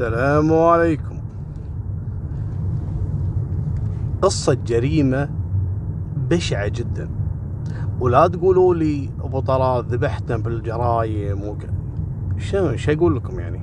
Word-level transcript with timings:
السلام 0.00 0.54
عليكم. 0.54 1.20
قصة 4.22 4.54
جريمة 4.66 5.28
بشعة 6.30 6.68
جدا. 6.68 7.08
ولا 8.00 8.26
تقولوا 8.26 8.74
لي 8.74 9.10
أبو 9.20 9.40
طلال 9.40 9.84
ذبحتنا 9.84 10.36
بالجرايم 10.36 11.44
وك... 11.44 11.66
شو 12.36 12.76
شو 12.76 12.92
أقول 12.92 13.16
لكم 13.16 13.40
يعني؟ 13.40 13.60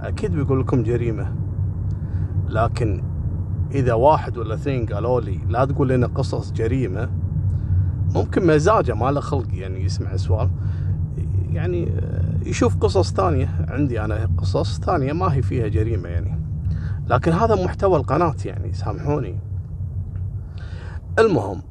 أكيد 0.00 0.32
بيقول 0.32 0.60
لكم 0.60 0.82
جريمة. 0.82 1.34
لكن 2.48 3.02
إذا 3.74 3.92
واحد 3.92 4.38
ولا 4.38 4.54
اثنين 4.54 4.86
قالوا 4.86 5.20
لي 5.20 5.38
لا 5.48 5.64
تقول 5.64 5.88
لنا 5.88 6.06
قصص 6.06 6.52
جريمة 6.52 7.08
ممكن 8.14 8.46
مزاجه 8.46 8.94
ما 8.94 9.10
له 9.10 9.20
خلق 9.20 9.48
يعني 9.52 9.84
يسمع 9.84 10.16
سوالف 10.16 10.50
يعني 11.52 11.92
يشوف 12.46 12.76
قصص 12.76 13.12
ثانية 13.12 13.66
عندي 13.68 14.00
أنا. 14.00 14.30
قصص 14.38 14.80
ثانية 14.80 15.12
ما 15.12 15.34
هي 15.34 15.42
فيها 15.42 15.68
جريمة 15.68 16.08
يعني. 16.08 16.40
لكن 17.06 17.32
هذا 17.32 17.64
محتوى 17.64 17.96
القناة 17.96 18.36
يعني 18.44 18.72
سامحوني. 18.72 19.38
المهم 21.18 21.62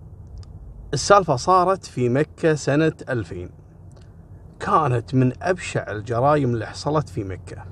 السالفة 0.94 1.36
صارت 1.36 1.86
في 1.86 2.10
مكة 2.10 2.54
سنة 2.56 2.94
2000 3.10 3.50
كانت 4.60 5.16
من 5.16 5.32
أبشع 5.42 5.92
الجرائم 5.92 6.54
اللي 6.54 6.66
حصلت 6.66 7.10
في 7.10 7.24
مكة. 7.24 7.66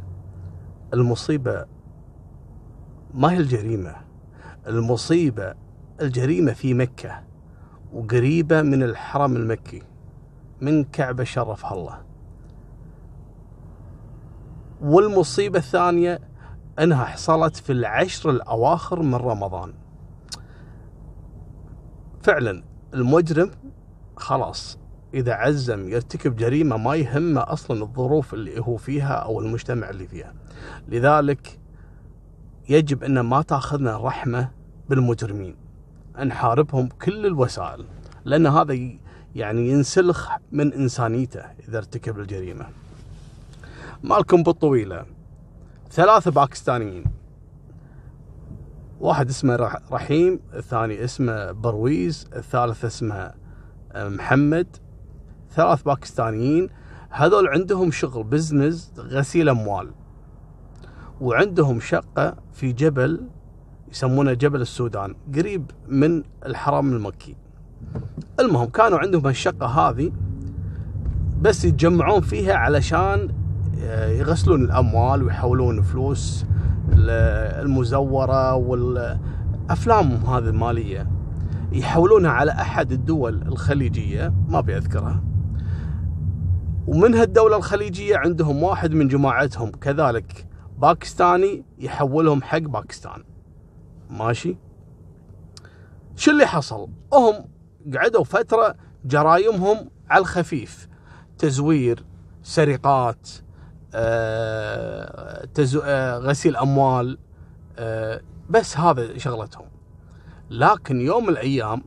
المصيبة 0.94 1.66
ما 3.14 3.32
هي 3.32 3.38
الجريمة. 3.38 3.96
المصيبة 4.68 5.54
الجريمة 6.02 6.54
في 6.54 6.74
مكة 6.74 7.24
وقريبة 7.94 8.62
من 8.62 8.84
الحرم 8.84 9.36
المكي. 9.36 9.82
من 10.62 10.84
كعبة 10.84 11.24
شرفها 11.24 11.74
الله. 11.74 12.02
والمصيبة 14.82 15.60
الثانية 15.60 16.20
أنها 16.80 17.06
حصلت 17.06 17.56
في 17.56 17.72
العشر 17.72 18.30
الأواخر 18.30 19.02
من 19.02 19.16
رمضان. 19.16 19.74
فعلا 22.24 22.64
المجرم 22.94 23.52
خلاص 24.18 24.80
إذا 25.14 25.34
عزم 25.34 25.90
يرتكب 25.90 26.36
جريمة 26.36 26.78
ما 26.78 26.96
يهمه 26.96 27.42
أصلا 27.42 27.84
الظروف 27.84 28.34
اللي 28.34 28.60
هو 28.60 28.78
فيها 28.78 29.14
أو 29.14 29.40
المجتمع 29.40 29.90
اللي 29.90 30.08
فيها. 30.08 30.34
لذلك 30.88 31.60
يجب 32.70 33.04
أن 33.04 33.20
ما 33.20 33.42
تأخذنا 33.42 33.96
الرحمة 33.96 34.52
بالمجرمين. 34.90 35.56
نحاربهم 36.26 36.88
بكل 36.88 37.26
الوسائل. 37.26 37.86
لأن 38.26 38.48
هذا 38.48 38.90
يعني 39.38 39.70
ينسلخ 39.70 40.30
من 40.52 40.74
إنسانيته 40.74 41.42
إذا 41.68 41.78
ارتكب 41.78 42.20
الجريمة. 42.20 42.66
مالكم 44.04 44.44
بالطويلة. 44.44 45.06
ثلاثة 45.92 46.32
باكستانيين. 46.32 47.04
واحد 49.00 49.30
اسمه 49.30 49.80
رحيم 49.92 50.40
الثاني 50.54 51.04
اسمه 51.04 51.52
برويز 51.52 52.28
الثالث 52.36 52.86
اسمه 52.86 53.34
آه، 53.92 54.10
محمد. 54.10 54.68
ثلاث 55.56 55.84
باكستانيين. 55.84 56.70
هذول 57.10 57.48
عندهم 57.48 57.92
شغل 57.92 58.24
business 58.24 58.92
غسيل 59.00 59.50
أموال. 59.50 59.92
وعندهم 61.22 61.80
شقة 61.80 62.36
في 62.54 62.72
جبل 62.72 63.28
يسمونه 63.92 64.34
جبل 64.34 64.62
السودان 64.62 65.16
قريب 65.36 65.72
من 65.88 66.24
الحرم 66.46 66.94
المكي. 66.94 67.36
المهم 68.40 68.66
كانوا 68.66 69.00
عندهم 69.00 69.28
الشقة 69.28 69.66
هذه 69.66 70.12
بس 71.42 71.66
يتجمعون 71.66 72.22
فيها 72.22 72.54
علشان 72.54 73.30
آه، 73.82 74.10
يغسلون 74.10 74.64
الأموال 74.64 75.24
ويحولون 75.24 75.82
فلوس 75.82 76.46
المزورة 76.94 78.54
والأفلام 78.56 80.12
هذه 80.12 80.50
المالية. 80.50 81.08
يحولونها 81.72 82.32
على 82.32 82.52
أحد 82.52 82.92
الدول 82.92 83.42
الخليجية 83.42 84.34
ما 84.48 84.62
بيذكرها 84.62 85.24
ومن 86.88 87.16
هالدولة 87.16 87.58
الخليجية 87.58 88.18
عندهم 88.18 88.64
واحد 88.64 88.92
من 88.92 89.08
جماعتهم 89.08 89.72
كذلك 89.72 90.48
باكستاني 90.82 91.64
يحولهم 91.80 92.42
حق 92.42 92.58
باكستان. 92.58 93.24
ماشي؟ 94.10 94.58
شو 96.16 96.32
اللي 96.32 96.46
حصل؟ 96.46 96.88
هم 97.14 97.34
قعدوا 97.96 98.24
فترة 98.24 98.76
جرايمهم 99.06 99.90
على 100.10 100.22
الخفيف. 100.22 100.88
تزوير 101.38 102.04
سرقات 102.44 103.30
آه، 103.94 105.48
آه، 105.84 106.18
غسيل 106.18 106.56
أموال 106.56 107.18
آه، 107.78 108.22
بس 108.50 108.78
هذا 108.78 109.18
شغلتهم. 109.18 109.66
لكن 110.50 111.02
يوم 111.02 111.24
من 111.24 111.30
الأيام 111.30 111.84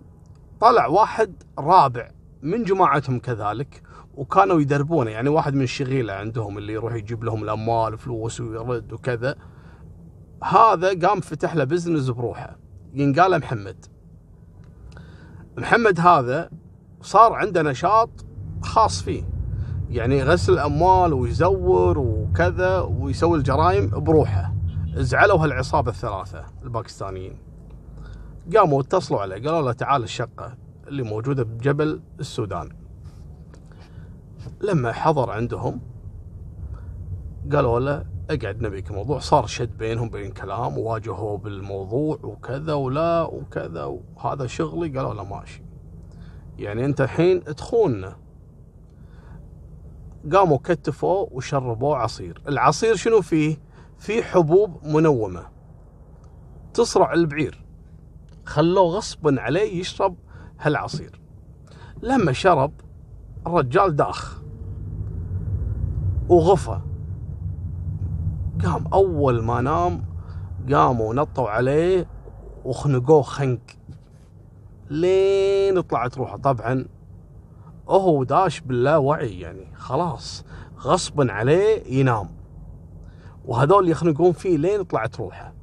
طلع 0.61 0.87
واحد 0.87 1.43
رابع 1.59 2.11
من 2.43 2.65
جماعتهم 2.65 3.19
كذلك 3.19 3.83
وكانوا 4.15 4.61
يدربونه. 4.61 5.11
يعني 5.11 5.29
واحد 5.29 5.55
من 5.55 5.63
الشغيلة 5.63 6.13
عندهم 6.13 6.59
اللي 6.59 6.73
يروح 6.73 6.95
يجيب 6.95 7.25
لهم 7.25 7.43
الأموال 7.43 7.99
فلوس 7.99 8.41
ويرد 8.41 8.93
وكذا. 8.93 9.37
هذا 10.45 11.09
قام 11.09 11.21
فتح 11.21 11.55
له 11.55 11.65
business 11.65 12.09
بروحه. 12.09 12.57
ينقال 12.95 13.39
محمد. 13.39 13.87
محمد 15.61 16.01
هذا 16.01 16.51
صار 17.03 17.33
عنده 17.33 17.63
نشاط 17.63 18.11
خاص 18.63 19.03
فيه. 19.03 19.23
يعني 19.91 20.23
غسل 20.23 20.59
اموال 20.59 21.13
ويزور 21.13 21.99
وكذا 21.99 22.81
ويسوي 22.81 23.39
الجرائم 23.39 23.91
بروحه. 23.91 24.55
زعلوا 24.95 25.45
هالعصابة 25.45 25.91
الثلاثة 25.91 26.45
الباكستانيين. 26.63 27.39
قاموا 28.57 28.81
اتصلوا 28.81 29.21
عليه 29.21 29.35
قالوا 29.35 29.63
له 29.63 29.73
تعال 29.73 30.03
الشقة 30.03 30.55
اللي 30.89 31.03
موجودة 31.03 31.43
بجبل 31.43 32.01
السودان. 32.21 32.69
لما 34.61 34.93
حضر 34.93 35.31
عندهم 35.31 35.81
قالوا 37.53 37.81
له 37.81 38.05
أقعد 38.31 38.63
نبيك 38.63 38.93
موضوع 38.93 39.19
صار 39.19 39.47
شد 39.47 39.79
بينهم 39.79 40.09
بين 40.09 40.33
كلام 40.33 40.79
وواجهوه 40.79 41.39
بالموضوع 41.39 42.19
وكذا 42.23 42.75
ولا 42.75 43.23
وكذا 43.23 43.85
وهذا 43.85 44.47
شغلي. 44.47 44.99
قالوا 44.99 45.15
له 45.15 45.25
ماشي. 45.25 45.63
يعني 46.59 46.85
أنت 46.85 47.01
الحين 47.01 47.45
تخوننا. 47.45 48.17
قاموا 50.33 50.59
كتفوه 50.59 51.29
وشربوه 51.33 51.97
عصير. 51.97 52.43
العصير 52.49 52.97
شنو 52.97 53.21
فيه؟ 53.21 53.57
فيه 53.99 54.23
حبوب 54.23 54.85
منومة. 54.85 55.47
تصرع 56.75 57.13
البعير. 57.13 57.65
خلوه 58.45 58.97
غصبا 58.97 59.41
عليه 59.41 59.81
يشرب 59.81 60.17
هالعصير. 60.61 61.21
لما 62.03 62.33
شرب 62.33 62.73
الرجال 63.47 63.97
داخ. 63.97 64.43
وغفى. 66.29 66.90
قام 68.65 68.87
أول 68.93 69.43
ما 69.43 69.61
نام 69.61 70.05
قاموا 70.73 71.15
نطوا 71.15 71.49
عليه 71.49 72.07
وخنقوه 72.65 73.23
خنق. 73.23 73.61
لين 74.91 75.81
طلعت 75.81 76.19
روحه. 76.19 76.37
طبعا 76.37 76.87
وهو 77.87 78.25
داش 78.25 78.61
باللاوعي 78.61 79.41
يعني. 79.41 79.67
خلاص 79.77 80.45
غصبا 80.79 81.33
عليه 81.33 81.99
ينام. 81.99 82.31
وهذول 83.45 83.89
يخنقون 83.89 84.33
فيه 84.33 84.57
لين 84.57 84.83
طلعت 84.83 85.21
روحه. 85.21 85.55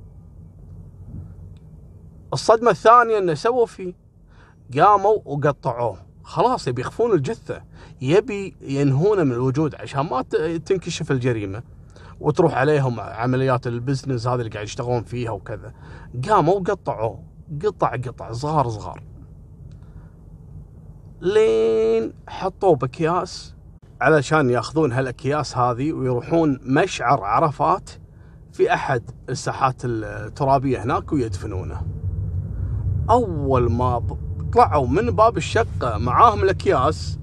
الصدمة 2.33 2.71
الثانية 2.71 3.17
إنه 3.17 3.33
سووا 3.33 3.65
فيه. 3.65 3.93
قاموا 4.79 5.17
وقطعوه. 5.25 5.97
خلاص 6.23 6.67
يبي 6.67 6.81
يخفون 6.81 7.11
الجثة. 7.11 7.61
يبي 8.01 8.55
ينهونه 8.61 9.23
من 9.23 9.31
الوجود 9.31 9.75
عشان 9.75 10.01
ما 10.01 10.21
تنكشف 10.65 11.11
الجريمة. 11.11 11.63
وتروح 12.19 12.53
عليهم 12.53 12.99
عمليات 12.99 13.67
البزنس 13.67 14.27
هذه 14.27 14.39
اللي 14.39 14.49
قاعد 14.49 14.65
يشتغلون 14.65 15.03
فيها 15.03 15.31
وكذا. 15.31 15.73
قاموا 16.29 16.53
وقطعوه 16.53 17.23
قطع 17.65 17.95
قطع 17.95 18.31
صغار 18.31 18.69
صغار 18.69 19.03
لين 21.21 22.13
حطوه 22.27 22.75
بأكياس 22.75 23.55
علشان 24.01 24.49
ياخذون 24.49 24.91
هالأكياس 24.91 25.57
هذه 25.57 25.93
ويروحون 25.93 26.59
مشعر 26.63 27.23
عرفات 27.23 27.89
في 28.53 28.73
أحد 28.73 29.03
الساحات 29.29 29.81
الترابية 29.85 30.83
هناك 30.83 31.13
ويدفنونه. 31.13 31.81
أول 33.09 33.71
ما 33.71 34.17
طلعوا 34.53 34.87
من 34.87 35.11
باب 35.11 35.37
الشقة 35.37 35.97
معاهم 35.97 36.43
الأكياس 36.43 37.19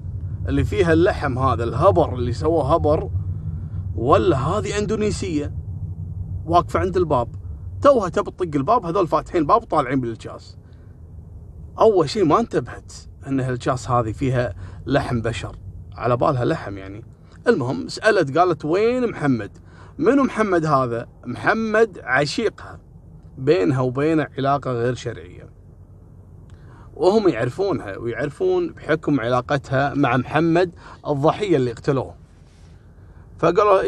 اللي 0.47 0.63
فيها 0.63 0.93
اللحم 0.93 1.39
هذا 1.39 1.63
الهبر 1.63 2.13
اللي 2.13 2.33
سووه 2.33 2.73
هبر 2.73 3.09
ولا 3.95 4.37
هذه 4.37 4.77
اندونيسية. 4.77 5.53
واقفة 6.45 6.79
عند 6.79 6.97
الباب. 6.97 7.35
توها 7.81 8.09
تبي 8.09 8.31
تطق 8.31 8.55
الباب 8.55 8.85
هذول 8.85 9.07
فاتحين 9.07 9.41
الباب 9.41 9.61
وطالعين 9.61 10.01
بالاكياس. 10.01 10.57
أول 11.79 12.09
شيء 12.09 12.25
ما 12.25 12.39
انتبهت 12.39 12.93
إن 13.27 13.39
هالجاس 13.39 13.89
هذه 13.89 14.11
فيها 14.11 14.55
لحم 14.85 15.21
بشر. 15.21 15.55
على 15.95 16.17
بالها 16.17 16.45
لحم 16.45 16.77
يعني. 16.77 17.03
المهم 17.47 17.87
سألت 17.87 18.37
قالت 18.37 18.65
وين 18.65 19.09
محمد؟ 19.09 19.57
منو 19.97 20.23
محمد 20.23 20.65
هذا؟ 20.65 21.07
محمد 21.25 21.99
عشيقها. 22.03 22.79
بينها 23.37 23.81
وبينه 23.81 24.27
علاقة 24.37 24.71
غير 24.71 24.95
شرعية. 24.95 25.49
وهم 26.93 27.27
يعرفونها 27.27 27.97
ويعرفون 27.97 28.73
بحكم 28.73 29.19
علاقتها 29.19 29.93
مع 29.93 30.17
محمد 30.17 30.71
الضحية 31.07 31.55
اللي 31.57 31.71
اقتلوه. 31.71 32.24
فقالوا 33.37 33.81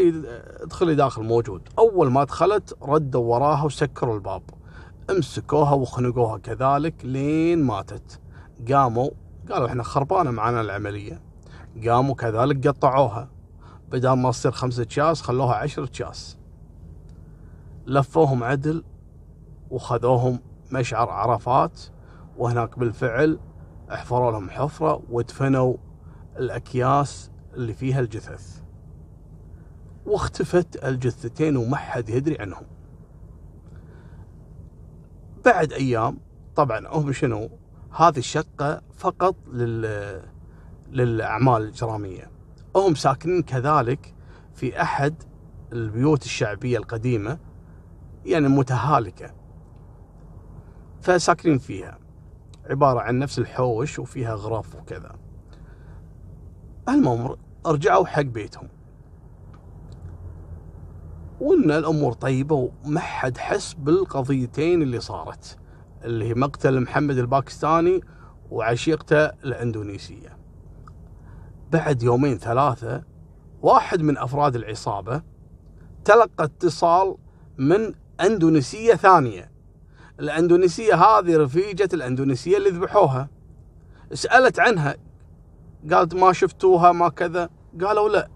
ادخلي 0.64 0.96
داخل 0.96 1.24
موجود. 1.24 1.70
أول 1.80 2.12
ما 2.12 2.24
دخلت 2.24 2.78
ردوا 2.82 3.36
وراها 3.36 3.64
وسكروا 3.64 4.16
الباب. 4.16 4.44
امسكوها 5.10 5.74
وخنقوها 5.74 6.38
كذلك 6.38 7.06
لين 7.06 7.64
ماتت. 7.64 8.20
قاموا 8.72 9.10
قالوا 9.52 9.68
إحنا 9.68 9.84
خربانة 9.84 10.32
معنا 10.32 10.62
العملية. 10.62 11.22
قاموا 11.88 12.16
كذلك 12.16 12.68
قطعوها. 12.68 13.30
بدل 13.92 14.12
ما 14.12 14.32
تصير 14.32 14.52
خمسة 14.52 14.86
شاس 14.90 15.22
خلوها 15.22 15.56
عشرة 15.56 15.90
شاس 15.92 16.38
لفوهم 17.88 18.44
عدل 18.44 18.84
وخذوهم 19.70 20.40
مشعر 20.72 21.10
عرفات 21.10 21.82
وهناك 22.38 22.80
بالفعل 22.80 23.40
احفروا 23.92 24.32
لهم 24.32 24.50
حفرة 24.50 25.04
ودفنوا 25.10 25.78
الأكياس 26.38 27.32
اللي 27.54 27.74
فيها 27.74 28.00
الجثث. 28.00 28.62
واختفت 30.08 30.86
الجثتين 30.86 31.58
وما 31.58 31.78
حد 31.78 32.10
يدري 32.10 32.38
عنهم. 32.40 32.64
بعد 35.46 35.74
أيام 35.74 36.18
طبعا 36.56 36.88
هم 36.88 37.12
شنو؟ 37.12 37.50
هذه 37.92 38.18
الشقة 38.18 38.82
فقط 38.94 39.36
لل 39.54 40.22
للأعمال 40.92 41.62
الإجرامية 41.62 42.32
هم 42.76 42.96
ساكنين 42.96 43.42
كذلك 43.42 44.14
في 44.54 44.82
أحد 44.82 45.24
البيوت 45.74 46.26
الشعبية 46.26 46.78
القديمة 46.78 47.40
يعني 48.26 48.48
متهالكة. 48.48 49.34
فساكنين 51.02 51.58
فيها. 51.58 52.00
عبارة 52.70 53.00
عن 53.00 53.20
نفس 53.20 53.40
الحوش 53.40 54.00
وفيها 54.00 54.34
غرف 54.34 54.76
وكذا. 54.76 55.16
المهم 56.90 57.36
رجعوا 57.66 58.06
حق 58.06 58.22
بيتهم. 58.22 58.70
وإن 61.42 61.72
الأمور 61.72 62.14
طيبة 62.14 62.72
وما 62.86 63.00
حد 63.00 63.38
حس 63.38 63.74
بالقضيتين 63.74 64.82
اللي 64.82 65.00
صارت 65.00 65.58
اللي 66.04 66.26
هي 66.26 66.34
مقتل 66.34 66.82
محمد 66.82 67.18
الباكستاني 67.18 68.02
وعشيقته 68.50 69.26
الإندونيسية. 69.26 70.38
بعد 71.72 72.04
يومين 72.04 72.38
ثلاثة 72.38 73.04
واحد 73.62 74.02
من 74.02 74.18
أفراد 74.18 74.56
العصابة 74.56 75.22
تلقى 76.06 76.44
اتصال 76.44 77.16
من 77.58 77.94
إندونيسية 78.22 78.94
ثانية. 78.96 79.52
الإندونيسية 80.20 80.96
هذه 80.96 81.38
رفيجة 81.38 81.90
الإندونيسية 81.94 82.58
اللي 82.58 82.70
ذبحوها. 82.70 83.30
سألت 84.14 84.60
عنها 84.60 84.96
قالت 85.92 86.16
ما 86.16 86.34
شفتوها 86.34 86.92
ما 86.92 87.10
كذا 87.10 87.50
قالوا 87.82 88.10
لا 88.10 88.30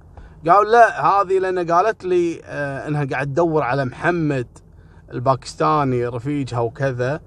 قالوا 0.47 0.71
لا 0.71 1.05
هذه 1.05 1.39
لأن 1.39 1.71
قالت 1.71 2.05
لي 2.05 2.41
آه 2.43 2.87
إنها 2.87 3.05
قاعد 3.05 3.27
تدور 3.27 3.63
على 3.63 3.85
محمد 3.85 4.47
الباكستاني 5.11 6.07
رفيجها 6.07 6.59
وكذا 6.59 7.21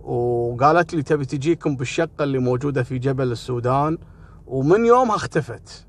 وقالت 0.00 0.94
لي 0.94 1.02
تبي 1.02 1.24
تجيكم 1.24 1.76
بالشقة 1.76 2.24
اللي 2.24 2.38
موجودة 2.38 2.82
في 2.82 2.98
جبل 2.98 3.32
السودان. 3.32 3.98
ومن 4.46 4.86
يومها 4.86 5.16
اختفت. 5.16 5.86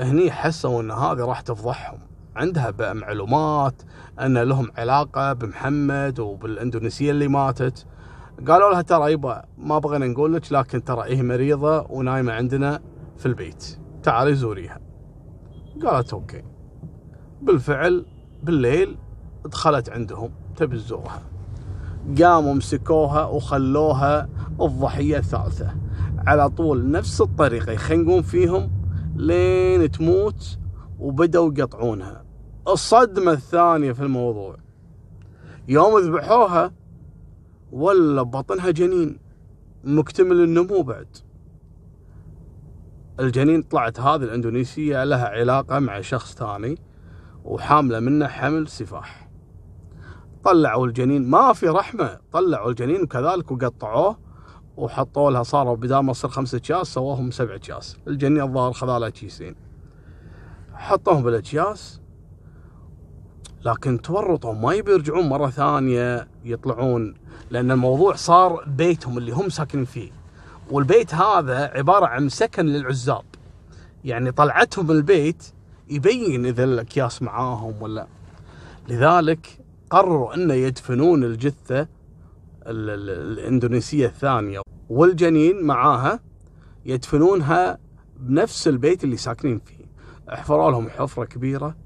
هني 0.00 0.30
حسوا 0.30 0.80
إن 0.80 0.90
هذه 0.90 1.20
راح 1.20 1.40
تفضحهم. 1.40 1.98
عندها 2.36 2.92
معلومات 2.92 3.82
إن 4.20 4.38
لهم 4.38 4.70
علاقة 4.76 5.32
بمحمد 5.32 6.20
وبالإندونيسية 6.20 7.10
اللي 7.10 7.28
ماتت. 7.28 7.86
قالوا 8.48 8.70
لها 8.72 8.82
ترى 8.82 9.12
يبا 9.12 9.44
ما 9.58 9.78
بغينا 9.78 10.06
نقول 10.06 10.34
لك 10.34 10.52
لكن 10.52 10.84
ترى 10.84 11.16
هي 11.16 11.22
مريضة 11.22 11.86
ونايمة 11.90 12.32
عندنا 12.32 12.80
في 13.16 13.26
البيت. 13.26 13.78
تعالي 14.02 14.34
زوريها. 14.34 14.81
قالت 15.80 16.12
أوكي. 16.12 16.42
بالفعل 17.42 18.06
بالليل 18.42 18.96
دخلت 19.44 19.90
عندهم 19.90 20.30
تبي 20.56 20.76
تزورها 20.76 21.22
قاموا 22.22 22.54
مسكوها 22.54 23.24
وخلوها 23.24 24.28
الضحية 24.60 25.18
الثالثة. 25.18 25.74
على 26.26 26.48
طول 26.48 26.90
نفس 26.90 27.20
الطريقة 27.20 27.72
يخنقون 27.72 28.22
فيهم 28.22 28.70
لين 29.16 29.90
تموت 29.90 30.58
وبدأوا 30.98 31.52
يقطعونها. 31.58 32.24
الصدمة 32.68 33.32
الثانية 33.32 33.92
في 33.92 34.02
الموضوع. 34.02 34.56
يوم 35.68 35.98
ذبحوها 35.98 36.72
ولا 37.72 38.22
بطنها 38.22 38.70
جنين. 38.70 39.18
مكتمل 39.84 40.40
النمو 40.40 40.82
بعد. 40.82 41.16
الجنين 43.20 43.62
طلعت 43.62 44.00
هذه 44.00 44.22
الإندونيسية 44.22 45.04
لها 45.04 45.28
علاقة 45.28 45.78
مع 45.78 46.00
شخص 46.00 46.34
ثاني 46.34 46.78
وحاملة 47.44 48.00
منه 48.00 48.26
حمل 48.26 48.68
سفاح. 48.68 49.28
طلعوا 50.44 50.86
الجنين 50.86 51.30
ما 51.30 51.52
في 51.52 51.68
رحمة. 51.68 52.18
طلعوا 52.32 52.70
الجنين 52.70 53.02
وكذلك 53.02 53.50
وقطعوه 53.50 54.18
وحطوا 54.76 55.30
لها 55.30 55.42
صاروا 55.42 55.76
بدال 55.76 55.98
ما 55.98 56.12
تصير 56.12 56.30
خمسة 56.30 56.58
اكياس 56.58 56.86
سووهم 56.86 57.30
سبع 57.30 57.54
اكياس 57.54 57.96
الجنين 58.08 58.42
الظاهر 58.42 58.72
خذ 58.72 58.98
لها 58.98 59.08
كيسين 59.08 59.54
حطوهم 60.74 61.22
بالاكياس 61.22 62.00
لكن 63.64 64.02
تورطوا 64.02 64.54
ما 64.54 64.72
يبي 64.72 64.92
يرجعون 64.92 65.28
مرة 65.28 65.50
ثانية 65.50 66.28
يطلعون 66.44 67.14
لأن 67.50 67.70
الموضوع 67.70 68.14
صار 68.14 68.64
بيتهم 68.66 69.18
اللي 69.18 69.32
هم 69.32 69.48
ساكنين 69.48 69.84
فيه. 69.84 70.21
والبيت 70.72 71.14
هذا 71.14 71.72
عبارة 71.74 72.06
عن 72.06 72.28
سكن 72.28 72.66
للعزاب. 72.66 73.24
يعني 74.04 74.32
طلعتهم 74.32 74.90
البيت 74.90 75.44
يبين 75.88 76.46
إذا 76.46 76.64
الأكياس 76.64 77.22
معاهم 77.22 77.82
ولا. 77.82 78.06
لذلك 78.88 79.58
قرروا 79.90 80.34
أن 80.34 80.50
يدفنون 80.50 81.24
الجثة 81.24 81.88
الإندونيسية 82.66 84.06
الثانية. 84.06 84.60
والجنين 84.90 85.62
معاها 85.62 86.20
يدفنونها 86.86 87.78
بنفس 88.16 88.68
البيت 88.68 89.04
اللي 89.04 89.16
ساكنين 89.16 89.58
فيه. 89.58 89.84
احفروا 90.32 90.70
لهم 90.70 90.88
حفرة 90.88 91.24
كبيرة 91.24 91.76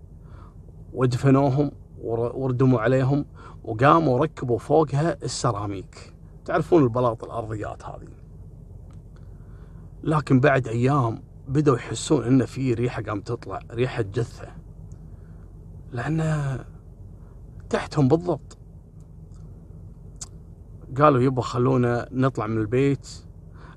ودفنوهم 0.92 1.70
وردموا 2.04 2.80
عليهم 2.80 3.26
وقاموا 3.64 4.18
ركبوا 4.18 4.58
فوقها 4.58 5.16
السيراميك. 5.22 6.12
تعرفون 6.44 6.82
البلاط 6.82 7.24
الأرضيات 7.24 7.84
هذه؟ 7.84 8.25
لكن 10.06 10.41
بعد 10.41 10.69
أيام 10.69 11.22
بدأوا 11.48 11.77
يحسون 11.77 12.25
إن 12.25 12.44
في 12.44 12.75
ريحة 12.75 13.03
قام 13.03 13.20
تطلع 13.20 13.60
ريحة 13.70 14.03
جثة. 14.03 14.48
لأن 15.93 16.58
تحتهم 17.70 18.08
بالضبط. 18.08 18.58
قالوا 20.98 21.20
يبا 21.20 21.43
خلونا 21.43 22.08
نطلع 22.13 22.46
من 22.46 22.58
البيت 22.58 23.08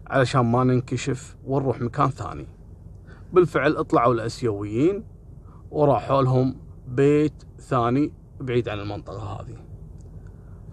علشان 0.08 0.42
ما 0.42 0.64
ننكشف 0.64 1.38
ونروح 1.46 1.82
مكان 1.82 2.10
ثاني. 2.10 2.48
بالفعل 3.34 3.78
اطلعوا 3.78 4.14
الأسيويين 4.14 5.04
وراحوا 5.72 6.22
لهم 6.22 6.56
بيت 6.88 7.44
ثاني 7.60 8.14
بعيد 8.40 8.70
عن 8.70 8.80
المنطقة 8.80 9.42
هذه. 9.42 9.58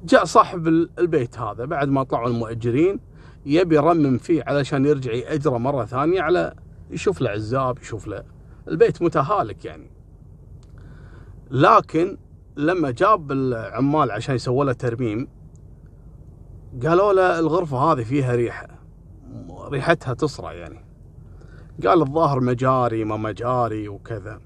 جاء 0.05 0.25
صاحب 0.25 0.69
البيت 0.99 1.39
هذا 1.39 1.65
بعد 1.65 1.89
ما 1.89 2.03
طلعوا 2.03 2.29
المؤجرين 2.29 3.01
يبي 3.47 3.77
يرمم 3.77 4.19
فيه 4.19 4.45
علشان 4.47 4.87
يرجع 4.87 5.13
يأجره 5.13 5.59
مرة 5.59 5.85
ثانية 5.85 6.23
على 6.23 6.55
يشوف 6.91 7.21
له 7.21 7.31
عزاب 7.31 7.79
يشوف 7.79 8.07
له 8.07 8.23
البيت 8.69 9.03
متهالك 9.03 9.65
يعني. 9.65 9.91
لكن 11.51 12.19
لما 12.57 12.91
جاب 12.91 13.33
العمال 13.33 14.11
عشان 14.11 14.35
يسووا 14.35 14.65
له 14.65 14.73
ترميم 14.73 15.29
قالوا 16.83 17.13
له 17.13 17.39
الغرفة 17.39 17.79
هذه 17.79 18.03
فيها 18.05 18.35
ريحة 18.35 18.69
ريحتها 19.71 20.15
تصرع 20.15 20.53
يعني. 20.53 20.85
قال 21.87 22.03
الظاهر 22.03 22.41
مجاري 22.41 23.05
ما 23.05 23.17
مجاري 23.17 23.89
وكذا. 23.89 24.41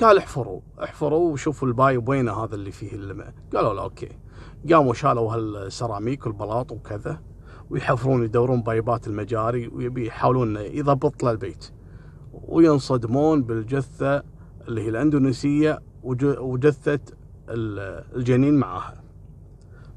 قال 0.00 0.18
احفروا 0.18 0.60
احفروا 0.84 1.32
وشوفوا 1.32 1.68
ال 1.68 1.76
pipe 1.76 2.08
وينه 2.08 2.44
هذا 2.44 2.54
اللي 2.54 2.70
فيه 2.70 2.92
اللمع. 2.92 3.32
قالوا 3.54 3.74
له 3.74 3.82
okay. 3.82 4.08
قاموا 4.72 4.94
شالوا 4.94 5.34
هالسيراميك 5.34 6.26
والبلاط 6.26 6.72
وكذا. 6.72 7.20
ويحفرون 7.70 8.24
يدورون 8.24 8.62
بايبات 8.62 9.06
المجاري 9.06 9.68
ويبي 9.68 10.06
يحاولون 10.06 10.56
يضبط 10.56 11.22
له 11.22 11.30
البيت. 11.30 11.70
وينصدمون 12.32 13.42
بالجثة 13.42 14.22
اللي 14.68 14.82
هي 14.82 14.88
الأندونيسية 14.88 15.82
وجثة 16.38 17.00
الجنين 17.48 18.54
معاها 18.54 19.02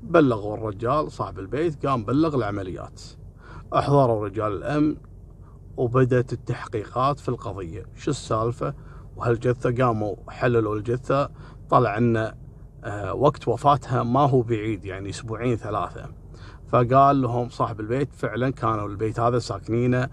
بلغوا 0.03 0.57
الرجال 0.57 1.11
صاحب 1.11 1.39
البيت 1.39 1.85
قام 1.85 2.05
بلغ 2.05 2.35
العمليات. 2.35 3.01
أحضروا 3.75 4.25
رجال 4.25 4.53
الأمن 4.53 4.95
وبدأت 5.77 6.33
التحقيقات 6.33 7.19
في 7.19 7.29
القضية. 7.29 7.85
شو 7.95 8.11
السالفة؟ 8.11 8.73
وهالجثة 9.15 9.85
قاموا 9.85 10.15
حللوا 10.29 10.75
الجثة. 10.75 11.29
طلع 11.69 11.97
أن 11.97 12.33
آه، 12.83 13.13
وقت 13.13 13.47
وفاتها 13.47 14.03
ما 14.03 14.19
هو 14.19 14.41
بعيد 14.41 14.85
يعني 14.85 15.09
أسبوعين 15.09 15.55
ثلاثة. 15.55 16.05
فقال 16.71 17.21
لهم 17.21 17.49
صاحب 17.49 17.79
البيت 17.79 18.13
فعلا 18.13 18.49
كانوا 18.49 18.87
البيت 18.87 19.19
هذا 19.19 19.39
ساكنينه 19.39 20.07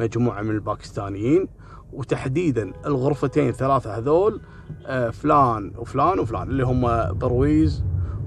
مجموعة 0.00 0.42
من 0.42 0.50
الباكستانيين 0.50 1.48
وتحديدا 1.92 2.72
الغرفتين 2.86 3.52
ثلاثة 3.52 3.98
هذول 3.98 4.40
آه، 4.86 5.10
فلان 5.10 5.72
وفلان 5.78 6.18
وفلان 6.18 6.48
اللي 6.48 6.64
هم 6.64 7.12
برويز 7.18 7.84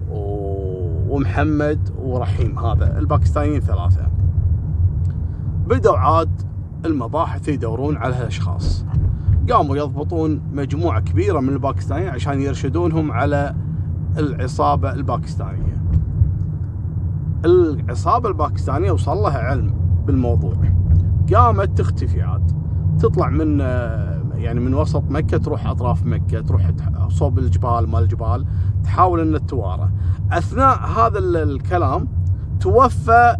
ومحمد 0.09 1.89
ورحيم 1.97 2.59
هذا 2.59 2.99
الباكستانيين 2.99 3.61
ثلاثة. 3.61 4.07
بدأوا 5.67 5.97
عاد 5.97 6.41
المباحث 6.85 7.47
يدورون 7.49 7.97
على 7.97 8.15
هالأشخاص. 8.15 8.85
قاموا 9.51 9.77
يضبطون 9.77 10.41
مجموعة 10.51 10.99
كبيرة 10.99 11.39
من 11.39 11.49
الباكستانيين 11.49 12.09
عشان 12.09 12.41
يرشدونهم 12.41 13.11
على 13.11 13.55
العصابة 14.17 14.93
الباكستانية. 14.93 15.82
العصابة 17.45 18.29
الباكستانية 18.29 18.91
وصل 18.91 19.17
لها 19.17 19.37
علم 19.39 19.73
بالموضوع. 20.05 20.53
قامت 21.35 21.77
تختفي 21.77 22.21
عاد 22.21 22.51
تطلع 22.99 23.29
من 23.29 23.59
يعني 24.35 24.59
من 24.59 24.73
وسط 24.73 25.03
مكة 25.09 25.37
تروح 25.37 25.67
أطراف 25.67 26.05
مكة 26.05 26.41
تروح 26.41 26.71
صوب 27.09 27.39
الجبال 27.39 27.89
مال 27.89 28.03
الجبال 28.03 28.45
تحاول 28.83 29.19
أن 29.19 29.45
توارى 29.45 29.89
أثناء 30.31 30.77
هذا 30.85 31.19
الكلام 31.19 32.07
توفى 32.59 33.35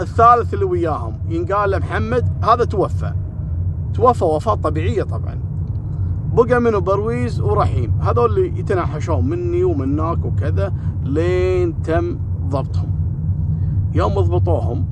الثالث 0.00 0.54
اللي 0.54 0.64
وياهم 0.64 1.18
ينقال 1.28 1.70
له 1.70 1.78
محمد 1.78 2.28
هذا 2.44 2.64
توفى. 2.64 3.12
توفى 3.94 4.24
وفاة 4.24 4.54
طبيعية 4.54 5.02
طبعا. 5.02 5.38
بقى 6.32 6.60
منه 6.60 6.78
برويز 6.78 7.40
ورحيم. 7.40 7.98
هذول 8.00 8.30
اللي 8.30 8.58
يتناحشون 8.58 9.24
مني 9.28 9.64
ومناك 9.64 10.24
وكذا 10.24 10.72
لين 11.04 11.82
تم 11.82 12.18
ضبطهم. 12.48 12.92
يوم 13.94 14.14
ضبطوهم 14.14 14.86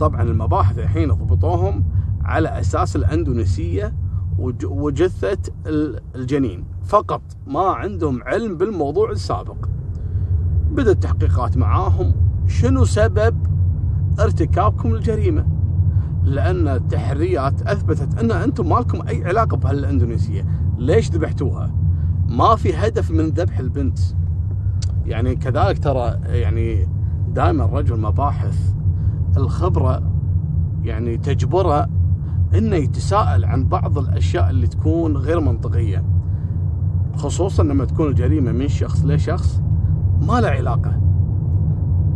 طبعا 0.00 0.22
المباحث 0.22 0.78
الحين 0.78 1.12
ضبطوهم 1.12 1.84
على 2.24 2.48
أساس 2.60 2.96
الأندونيسية 2.96 3.94
وجثة 4.64 5.38
الجنين. 6.14 6.64
فقط 6.84 7.22
ما 7.46 7.60
عندهم 7.60 8.22
علم 8.22 8.56
بالموضوع 8.56 9.10
السابق. 9.10 9.68
بدأت 10.70 11.02
تحقيقات 11.02 11.56
معاهم. 11.56 12.12
شنو 12.46 12.84
سبب 12.84 13.36
ارتكابكم 14.20 14.94
الجريمة؟ 14.94 15.46
لأن 16.24 16.68
التحريات 16.68 17.62
أثبتت 17.62 18.18
أن 18.18 18.30
أنتم 18.30 18.68
ما 18.68 18.74
لكم 18.74 19.08
أي 19.08 19.24
علاقة 19.24 19.56
بهالأندونيسية. 19.56 20.46
ليش 20.78 21.10
ذبحتوها؟ 21.10 21.74
ما 22.28 22.56
في 22.56 22.74
هدف 22.74 23.10
من 23.10 23.26
ذبح 23.26 23.58
البنت. 23.58 23.98
يعني 25.06 25.36
كذلك 25.36 25.78
ترى 25.78 26.18
يعني 26.26 26.86
دائما 27.34 27.64
رجل 27.64 28.00
مباحث 28.00 28.74
الخبرة 29.36 30.02
يعني 30.82 31.16
تجبره 31.16 31.88
إنه 32.54 32.76
يتساءل 32.76 33.44
عن 33.44 33.64
بعض 33.64 33.98
الأشياء 33.98 34.50
اللي 34.50 34.66
تكون 34.66 35.16
غير 35.16 35.40
منطقية. 35.40 36.04
خصوصا 37.16 37.62
لما 37.62 37.84
تكون 37.84 38.08
الجريمة 38.08 38.52
من 38.52 38.68
شخص 38.68 39.04
لشخص 39.04 39.62
ما 40.28 40.40
له 40.40 40.48
علاقة. 40.48 41.00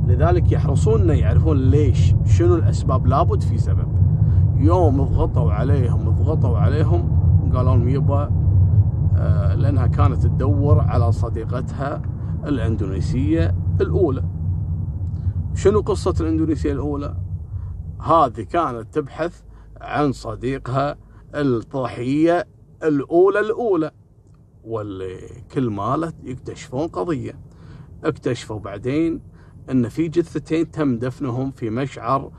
لذلك 0.06 0.52
يحرصون 0.52 1.00
إنه 1.00 1.12
يعرفون 1.12 1.56
ليش 1.56 2.14
شنو 2.24 2.54
الأسباب 2.54 3.06
لابد 3.06 3.42
في 3.42 3.58
سبب. 3.58 3.88
يوم 4.56 5.02
ضغطوا 5.04 5.52
عليهم 5.52 6.10
ضغطوا 6.10 6.58
عليهم 6.58 7.08
قالوا 7.54 7.76
لهم 7.76 7.88
يبا 7.88 8.30
آه 9.16 9.54
لأنها 9.54 9.86
كانت 9.86 10.22
تدور 10.26 10.80
على 10.80 11.12
صديقتها. 11.12 12.02
الإندونيسية 12.46 13.54
الأولى. 13.80 14.24
شنو 15.54 15.80
قصة 15.80 16.14
الإندونيسية 16.20 16.72
الأولى؟ 16.72 17.16
هذه 18.00 18.42
كانت 18.42 18.86
تبحث 18.92 19.42
عن 19.80 20.12
صديقها 20.12 20.96
الضحيه 21.34 22.46
الأولى 22.82 23.40
الأولى 23.40 23.90
واللي 24.64 25.18
كل 25.52 25.70
مالت 25.70 26.14
يكتشفون 26.24 26.88
قضية. 26.88 27.38
اكتشفوا 28.04 28.58
بعدين 28.58 29.20
إن 29.70 29.88
في 29.88 30.08
جثتين 30.08 30.70
تم 30.70 30.98
دفنهم 30.98 31.50
في 31.50 31.70
مشعر 31.70 32.30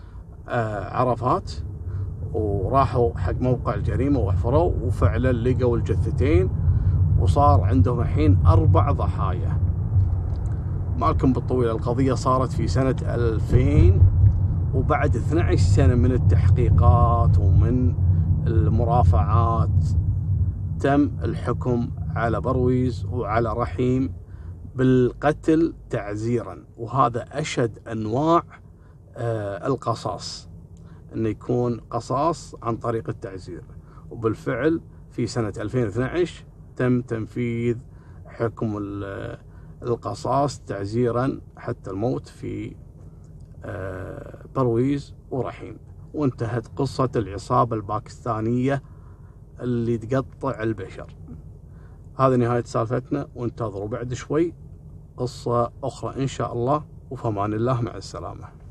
آه، 0.49 0.89
عرفات 0.97 1.51
وراحوا 2.33 3.17
حق 3.17 3.41
موقع 3.41 3.73
الجريمة 3.73 4.19
وحفروا 4.19 4.71
وفعلا 4.81 5.31
لقوا 5.31 5.77
الجثتين 5.77 6.49
وصار 7.19 7.61
عندهم 7.61 7.99
الحين 7.99 8.45
أربع 8.47 8.91
ضحايا. 8.91 9.59
مالكم 10.97 11.33
بالطويل 11.33 11.69
القضية 11.69 12.13
صارت 12.13 12.51
في 12.51 12.67
سنة 12.67 12.95
2000 13.01 14.01
وبعد 14.73 15.15
12 15.15 15.57
سنة 15.57 15.95
من 15.95 16.11
التحقيقات 16.11 17.39
ومن 17.39 17.95
المرافعات 18.47 19.83
تم 20.79 21.11
الحكم 21.23 21.91
على 22.15 22.41
برويز 22.41 23.05
وعلى 23.05 23.53
رحيم 23.53 24.13
بالقتل 24.75 25.73
تعزيرا. 25.89 26.63
وهذا 26.77 27.25
أشد 27.31 27.79
أنواع 27.87 28.43
آه، 29.17 29.67
القصاص. 29.67 30.49
أنه 31.15 31.29
يكون 31.29 31.79
قصاص 31.79 32.55
عن 32.63 32.77
طريق 32.77 33.09
التعزير. 33.09 33.63
وبالفعل 34.09 34.81
في 35.11 35.27
سنة 35.27 35.53
2012 35.57 36.45
تم 36.75 37.01
تنفيذ 37.01 37.77
حكم 38.27 38.77
القصاص 39.85 40.59
تعزيرا 40.59 41.41
حتى 41.57 41.89
الموت 41.89 42.27
في 42.27 42.75
آه، 43.65 44.45
برويز 44.55 45.13
ورحيم. 45.31 45.77
وانتهت 46.13 46.67
قصة 46.67 47.09
العصابة 47.15 47.75
الباكستانية 47.75 48.83
اللي 49.59 49.97
تقطع 49.97 50.63
البشر. 50.63 51.15
هذه 52.19 52.35
نهاية 52.35 52.63
سالفتنا 52.63 53.27
وانتظروا 53.35 53.87
بعد 53.87 54.13
شوي 54.13 54.53
قصة 55.17 55.71
أخرى 55.83 56.23
إن 56.23 56.27
شاء 56.27 56.53
الله. 56.53 56.83
وفمان 57.09 57.53
الله 57.53 57.81
مع 57.81 57.97
السلامة. 57.97 58.64